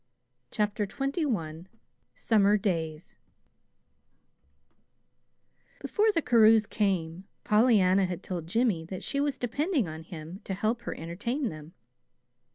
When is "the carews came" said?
6.11-7.25